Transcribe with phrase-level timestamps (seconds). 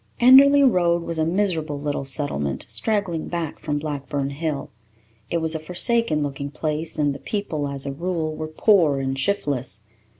[0.19, 4.71] Enderly Road was a miserable little settlement straggling back from Blackburn Hill.
[5.29, 9.15] It was a forsaken looking place, and the people, as a rule, were poor and
[9.19, 9.83] shiftless.